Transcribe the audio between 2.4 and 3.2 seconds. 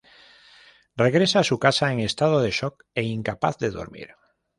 de "shock" e